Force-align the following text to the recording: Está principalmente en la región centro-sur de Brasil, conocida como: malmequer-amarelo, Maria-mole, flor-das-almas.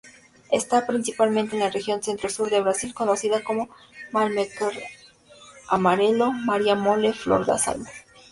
Está 0.51 0.87
principalmente 0.87 1.55
en 1.55 1.59
la 1.61 1.69
región 1.69 2.01
centro-sur 2.01 2.49
de 2.49 2.59
Brasil, 2.59 2.91
conocida 2.91 3.43
como: 3.43 3.69
malmequer-amarelo, 4.11 6.31
Maria-mole, 6.31 7.13
flor-das-almas. 7.13 7.91